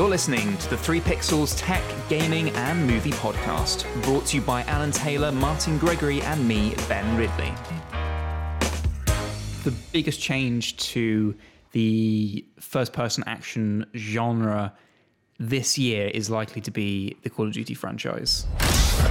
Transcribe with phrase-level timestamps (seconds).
[0.00, 4.62] You're listening to the Three Pixels Tech, Gaming, and Movie Podcast, brought to you by
[4.62, 7.52] Alan Taylor, Martin Gregory, and me, Ben Ridley.
[9.62, 11.34] The biggest change to
[11.72, 14.72] the first person action genre
[15.38, 18.46] this year is likely to be the Call of Duty franchise.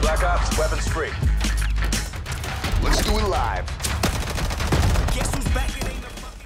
[0.00, 1.12] Black Ops, weapons free.
[2.82, 3.91] Let's do it live.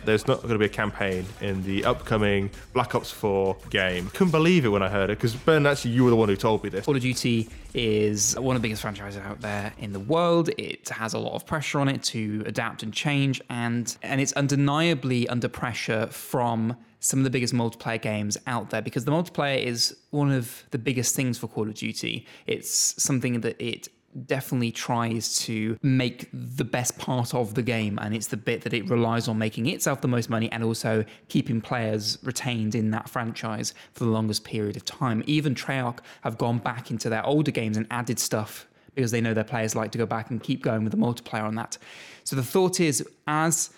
[0.07, 4.09] There's not going to be a campaign in the upcoming Black Ops 4 game.
[4.11, 6.37] Couldn't believe it when I heard it because Ben, actually, you were the one who
[6.37, 6.85] told me this.
[6.85, 10.49] Call of Duty is one of the biggest franchises out there in the world.
[10.57, 14.33] It has a lot of pressure on it to adapt and change, and and it's
[14.35, 19.63] undeniably under pressure from some of the biggest multiplayer games out there because the multiplayer
[19.63, 22.27] is one of the biggest things for Call of Duty.
[22.47, 23.89] It's something that it
[24.25, 28.73] definitely tries to make the best part of the game and it's the bit that
[28.73, 33.09] it relies on making itself the most money and also keeping players retained in that
[33.09, 35.23] franchise for the longest period of time.
[35.27, 39.35] Even treyarch have gone back into their older games and added stuff because they know
[39.35, 41.77] their players like to go back and keep going with the multiplayer on that.
[42.25, 43.71] So the thought is as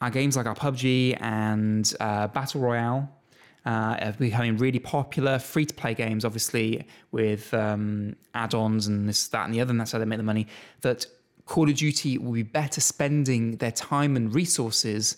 [0.00, 3.08] our games like our pubg and uh, battle royale
[3.64, 5.38] uh, becoming really popular.
[5.38, 9.70] Free to play games, obviously, with um, add ons and this, that, and the other,
[9.70, 10.46] and that's how they make the money.
[10.82, 11.06] That
[11.46, 15.16] Call of Duty will be better spending their time and resources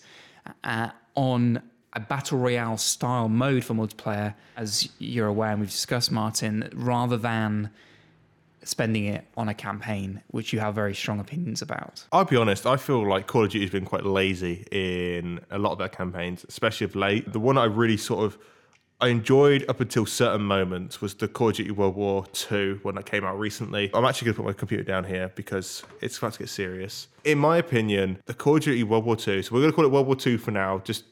[0.63, 1.61] uh, on
[1.93, 7.17] a battle royale style mode for multiplayer, as you're aware and we've discussed, Martin, rather
[7.17, 7.69] than
[8.63, 12.05] spending it on a campaign, which you have very strong opinions about.
[12.11, 15.57] I'll be honest, I feel like Call of Duty has been quite lazy in a
[15.57, 17.31] lot of their campaigns, especially of late.
[17.31, 18.37] The one I really sort of
[19.01, 22.93] I enjoyed up until certain moments was the Call of Duty World War II when
[22.95, 23.89] that came out recently.
[23.95, 27.07] I'm actually going to put my computer down here because it's about to get serious.
[27.23, 29.85] In my opinion, the Call of Duty World War II, so we're going to call
[29.85, 31.05] it World War II for now, just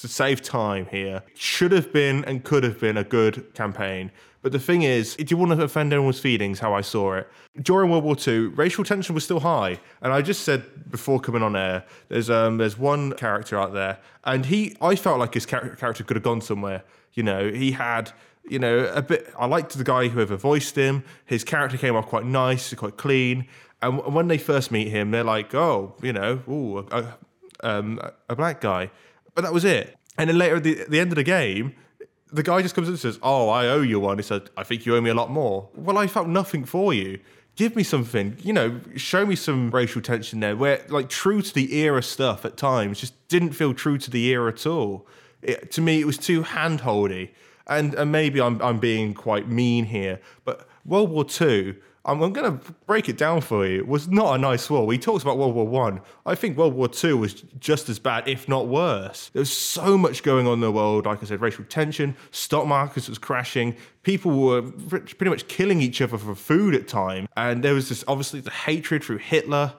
[0.00, 4.10] to save time here, should have been and could have been a good campaign.
[4.42, 7.28] But the thing is, do you want to offend anyone's feelings how I saw it?
[7.60, 9.80] During World War II, racial tension was still high.
[10.00, 13.98] And I just said before coming on air, there's um, there's one character out there,
[14.24, 16.84] and he I felt like his char- character could have gone somewhere.
[17.14, 18.12] You know, he had
[18.48, 19.32] you know, a bit.
[19.38, 21.04] I liked the guy whoever voiced him.
[21.26, 23.46] His character came off quite nice, quite clean.
[23.80, 27.18] And when they first meet him, they're like, "Oh, you know, ooh, a,
[27.60, 28.90] um, a black guy,"
[29.34, 29.96] but that was it.
[30.16, 31.74] And then later at the, at the end of the game,
[32.32, 34.64] the guy just comes in and says, "Oh, I owe you one." He said, "I
[34.64, 37.20] think you owe me a lot more." Well, I felt nothing for you.
[37.56, 41.52] Give me something, you know, show me some racial tension there, where like true to
[41.52, 45.06] the era stuff at times just didn't feel true to the era at all.
[45.42, 47.30] It, to me, it was too handholdy,
[47.66, 51.76] and and maybe I'm I'm being quite mean here, but World War Two
[52.08, 53.80] I'm, going to break it down for you.
[53.80, 54.86] It was not a nice war.
[54.86, 56.00] We talked about World War One.
[56.24, 56.38] I.
[56.38, 59.28] I think World War Two was just as bad, if not worse.
[59.32, 61.04] There was so much going on in the world.
[61.04, 63.74] Like I said, racial tension, stock markets was crashing.
[64.04, 68.04] People were pretty much killing each other for food at times, and there was this
[68.06, 69.74] obviously the hatred through Hitler.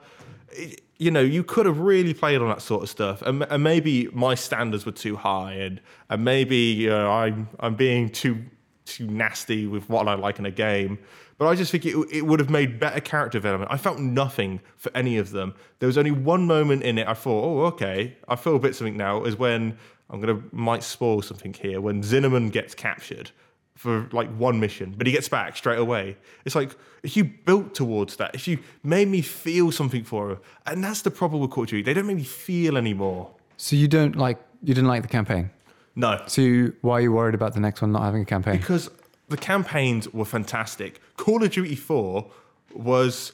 [0.50, 3.64] It, you know, you could have really played on that sort of stuff, and, and
[3.64, 5.80] maybe my standards were too high, and
[6.10, 8.44] and maybe you know, I'm I'm being too
[8.84, 10.98] too nasty with what I like in a game.
[11.40, 13.72] But I just think it, it would have made better character development.
[13.72, 15.54] I felt nothing for any of them.
[15.78, 18.76] There was only one moment in it I thought, oh, okay, I feel a bit
[18.76, 19.78] something now, is when
[20.10, 23.30] I'm going to might spoil something here, when Zussman gets captured
[23.74, 26.18] for like one mission, but he gets back straight away.
[26.44, 30.38] It's like if you built towards that, if you made me feel something for him,
[30.66, 33.30] and that's the problem with Call of Duty, they don't make me feel anymore.
[33.56, 35.48] So you don't like you didn't like the campaign.
[35.96, 36.22] No.
[36.26, 38.58] So why are you worried about the next one not having a campaign?
[38.58, 38.90] Because
[39.30, 41.00] the campaigns were fantastic.
[41.16, 42.28] Call of Duty 4
[42.74, 43.32] was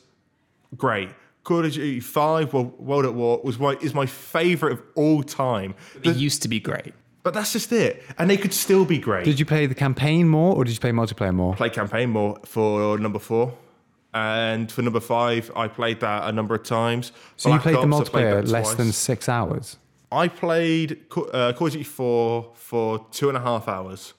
[0.77, 1.09] great.
[1.43, 5.23] Call of Duty 5, World, World at War, was my, is my favorite of all
[5.23, 5.75] time.
[6.03, 6.93] The, it used to be great.
[7.23, 8.05] But that's just it.
[8.19, 9.25] And they could still be great.
[9.25, 11.55] Did you play the campaign more or did you play multiplayer more?
[11.55, 13.55] Play campaign more for number four.
[14.13, 17.13] And for number five, I played that a number of times.
[17.37, 19.77] So Black you played Ops, the multiplayer played less than six hours?
[20.13, 21.01] I played
[21.33, 24.15] uh, Call of Duty 4 for two and a half hours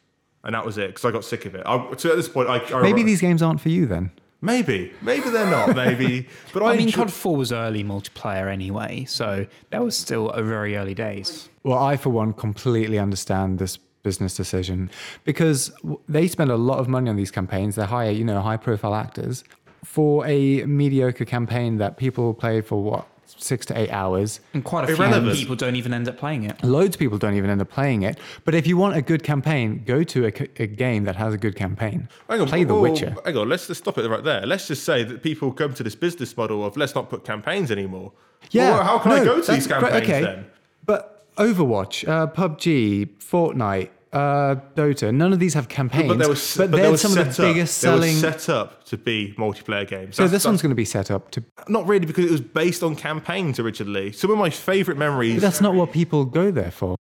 [0.47, 1.61] and that was it because I got sick of it.
[1.65, 4.11] I, so at this point, I, I maybe these games aren't for you then.
[4.41, 5.75] Maybe, maybe they're not.
[5.75, 10.29] Maybe, but I, I mean, COD Four was early multiplayer anyway, so that was still
[10.31, 11.49] a very early days.
[11.63, 14.89] Well, I for one completely understand this business decision
[15.25, 15.71] because
[16.07, 17.75] they spend a lot of money on these campaigns.
[17.75, 19.43] They hire, you know, high profile actors
[19.83, 24.39] for a mediocre campaign that people play for what six to eight hours.
[24.53, 26.63] And quite a few people don't even end up playing it.
[26.63, 28.19] Loads of people don't even end up playing it.
[28.45, 31.37] But if you want a good campaign, go to a, a game that has a
[31.37, 32.09] good campaign.
[32.29, 33.15] Hang on, Play The Witcher.
[33.25, 34.45] Hang on, let's just stop it right there.
[34.45, 37.71] Let's just say that people come to this business model of let's not put campaigns
[37.71, 38.13] anymore.
[38.51, 38.71] Yeah.
[38.71, 40.21] Well, how can no, I go to these campaigns okay.
[40.21, 40.45] then?
[40.85, 45.13] But Overwatch, uh, PUBG, Fortnite, uh, Dota.
[45.13, 47.35] None of these have campaigns, But but, they were, s- but they they're some of
[47.35, 48.15] the up- biggest they were selling.
[48.15, 50.15] set up to be multiplayer games.
[50.15, 51.43] so That's- this one's going to be set up to.
[51.67, 54.11] not really because it was based on campaigns originally.
[54.11, 55.35] Some of my favorite memories.
[55.35, 56.95] But that's not what people go there for.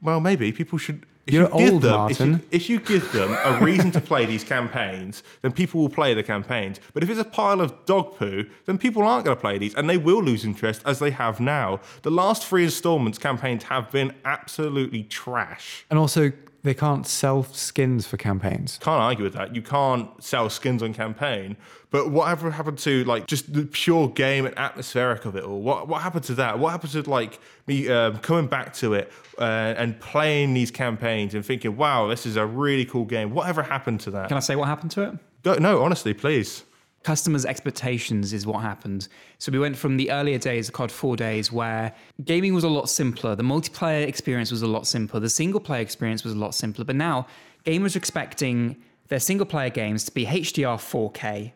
[0.00, 1.06] Well, maybe people should.
[1.26, 2.46] If You're you give old, them, if you- Martin.
[2.50, 6.22] If you, give them a reason to play these campaigns, then people will play the
[6.22, 6.80] campaigns.
[6.94, 9.74] But if it's a pile of dog poo, then people aren't going to play these,
[9.74, 11.80] and they will lose interest as they have now.
[12.02, 15.84] The last three installments campaigns have been absolutely trash.
[15.90, 16.32] And also,
[16.64, 18.78] they can't sell skins for campaigns.
[18.82, 19.54] Can't argue with that.
[19.54, 21.56] You can't sell skins on campaign.
[21.92, 25.60] But whatever happened to like just the pure game and atmospheric of it all?
[25.60, 26.58] What what happened to that?
[26.58, 31.34] What happened to like me um, coming back to it uh, and playing these campaigns
[31.34, 33.32] and thinking, wow, this is a really cool game.
[33.32, 34.28] Whatever happened to that?
[34.28, 35.18] Can I say what happened to it?
[35.42, 36.64] Go, no, honestly, please.
[37.02, 39.08] customers' expectations is what happened.
[39.38, 41.92] So we went from the earlier days, the COD 4 days, where
[42.24, 43.34] gaming was a lot simpler.
[43.34, 45.20] The multiplayer experience was a lot simpler.
[45.20, 46.84] The single player experience was a lot simpler.
[46.84, 47.26] But now
[47.66, 48.76] gamers are expecting
[49.08, 51.52] their single player games to be HDR 4K,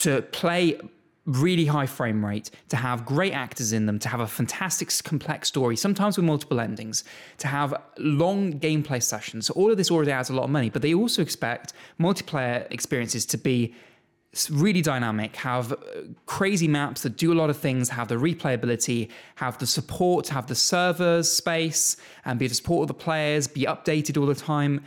[0.00, 0.78] to play
[1.26, 5.48] really high frame rate, to have great actors in them, to have a fantastic, complex
[5.48, 7.04] story, sometimes with multiple endings,
[7.38, 9.46] to have long gameplay sessions.
[9.46, 12.70] So all of this already adds a lot of money, but they also expect multiplayer
[12.72, 13.74] experiences to be
[14.48, 15.76] really dynamic, have uh,
[16.26, 20.46] crazy maps that do a lot of things, have the replayability, have the support, have
[20.46, 24.82] the servers space, and be the support of the players, be updated all the time.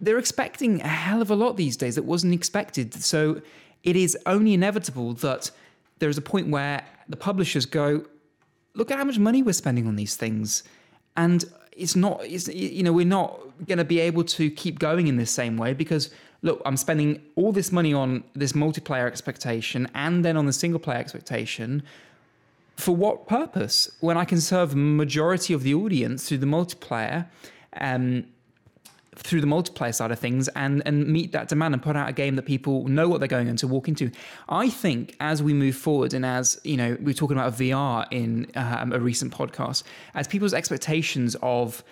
[0.00, 2.92] They're expecting a hell of a lot these days that wasn't expected.
[2.94, 3.40] So
[3.84, 5.50] it is only inevitable that
[6.00, 8.04] there's a point where the publishers go,
[8.74, 10.64] look at how much money we're spending on these things.
[11.16, 11.44] And
[11.76, 15.16] it's not it's you know we're not going to be able to keep going in
[15.16, 16.10] the same way because
[16.42, 20.78] look i'm spending all this money on this multiplayer expectation and then on the single
[20.78, 21.82] player expectation
[22.76, 23.90] for what purpose?
[24.00, 27.26] When i can serve majority of the audience through the multiplayer
[27.80, 28.24] um,
[29.16, 32.12] through the multiplayer side of things and and meet that demand and put out a
[32.12, 34.10] game that people know what they're going into walk into
[34.48, 38.06] i think as we move forward and as you know we we're talking about vr
[38.10, 39.84] in um, a recent podcast
[40.14, 41.84] as people's expectations of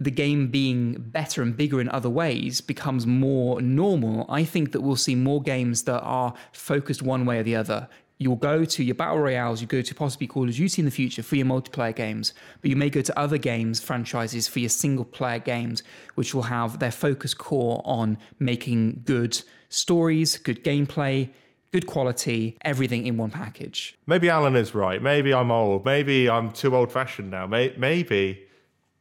[0.00, 4.80] the game being better and bigger in other ways becomes more normal, I think that
[4.80, 7.86] we'll see more games that are focused one way or the other.
[8.20, 10.90] You'll go to your battle royales, you go to possibly Call of Duty in the
[10.90, 14.68] future for your multiplayer games, but you may go to other games, franchises for your
[14.68, 15.82] single player games,
[16.16, 19.40] which will have their focus core on making good
[19.70, 21.30] stories, good gameplay,
[21.72, 23.96] good quality, everything in one package.
[24.06, 25.00] Maybe Alan is right.
[25.00, 25.86] Maybe I'm old.
[25.86, 27.46] Maybe I'm too old fashioned now.
[27.46, 28.46] Maybe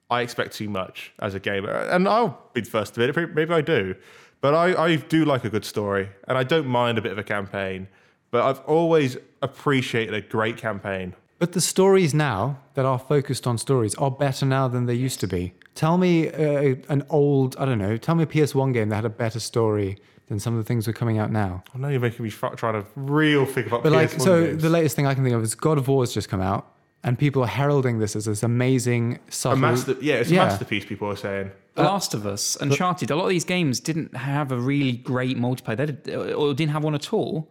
[0.09, 1.71] I expect too much as a gamer.
[1.71, 3.35] And I'll be the first to admit it.
[3.35, 3.95] Maybe I do.
[4.39, 6.07] But I, I do like a good story.
[6.29, 7.89] And I don't mind a bit of a campaign.
[8.31, 11.15] But I've always appreciated a great campaign.
[11.39, 15.19] But the stories now that are focused on stories are better now than they used
[15.21, 15.53] to be.
[15.73, 19.05] Tell me uh, an old, I don't know, tell me a PS1 game that had
[19.05, 19.97] a better story
[20.27, 21.63] than some of the things that are coming out now.
[21.73, 24.45] I know you're making me f- trying to real think about But like, PS1 so
[24.45, 24.61] games.
[24.61, 26.67] the latest thing I can think of is God of War has just come out,
[27.03, 29.59] and people are heralding this as this amazing, a subtle.
[29.59, 30.43] master, yeah, it's a Yeah.
[30.45, 31.51] masterpiece, people are saying.
[31.75, 35.37] The Last of Us, Uncharted, a lot of these games didn't have a really great
[35.37, 37.49] multiplayer, they did, or didn't have one at all.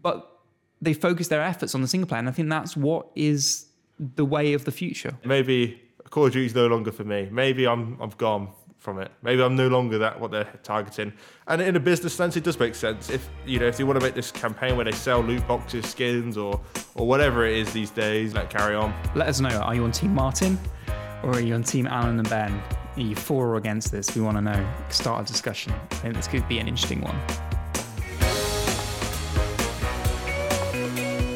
[0.00, 0.28] But
[0.80, 3.66] they focus their efforts on the single player, and I think that's what is
[3.98, 5.16] the way of the future.
[5.24, 5.80] Maybe
[6.10, 7.28] Call of Duty's no longer for me.
[7.30, 9.10] Maybe I'm I've gone from it.
[9.22, 11.12] Maybe I'm no longer that what they're targeting.
[11.46, 13.10] And in a business sense, it does make sense.
[13.10, 15.86] If you know, if they want to make this campaign where they sell loot boxes,
[15.86, 16.60] skins, or
[16.94, 18.92] or whatever it is these days, let carry on.
[19.14, 19.48] Let us know.
[19.48, 20.58] Are you on Team Martin,
[21.22, 22.60] or are you on Team Alan and Ben?
[22.96, 24.14] Are you for or against this?
[24.14, 24.68] We want to know.
[24.90, 25.72] Start a discussion.
[25.92, 27.18] I think this could be an interesting one.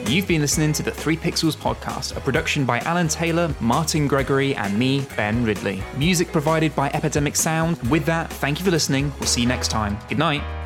[0.09, 4.55] You've been listening to the Three Pixels podcast, a production by Alan Taylor, Martin Gregory,
[4.55, 5.83] and me, Ben Ridley.
[5.99, 7.77] Music provided by Epidemic Sound.
[7.91, 9.13] With that, thank you for listening.
[9.19, 9.99] We'll see you next time.
[10.09, 10.66] Good night.